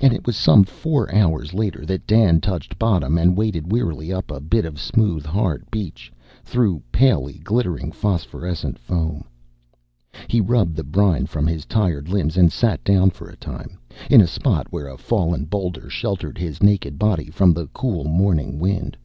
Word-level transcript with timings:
And 0.00 0.12
it 0.12 0.24
was 0.24 0.36
some 0.36 0.62
four 0.62 1.12
hours 1.12 1.52
later 1.52 1.84
that 1.84 2.06
Dan 2.06 2.40
touched 2.40 2.78
bottom 2.78 3.18
and 3.18 3.36
waded 3.36 3.72
wearily 3.72 4.12
up 4.12 4.30
a 4.30 4.38
bit 4.38 4.64
of 4.64 4.78
smooth 4.78 5.26
hard 5.26 5.68
beach, 5.68 6.12
through 6.44 6.80
palely 6.92 7.38
glittering 7.42 7.90
phosphorescent 7.90 8.78
foam. 8.78 9.24
He 10.28 10.40
rubbed 10.40 10.76
the 10.76 10.84
brine 10.84 11.26
from 11.26 11.48
his 11.48 11.66
tired 11.66 12.08
limbs, 12.08 12.36
and 12.36 12.52
sat 12.52 12.84
down 12.84 13.10
for 13.10 13.28
a 13.28 13.34
time, 13.36 13.76
in 14.08 14.20
a 14.20 14.28
spot 14.28 14.68
where 14.70 14.86
a 14.86 14.96
fallen 14.96 15.44
boulder 15.44 15.90
sheltered 15.90 16.38
his 16.38 16.62
naked 16.62 16.96
body 16.96 17.26
from 17.28 17.52
the 17.52 17.66
cool 17.74 18.04
morning 18.04 18.60
wind. 18.60 18.96